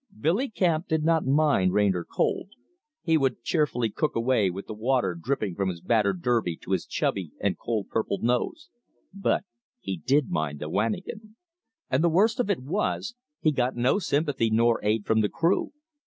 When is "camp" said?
0.49-0.87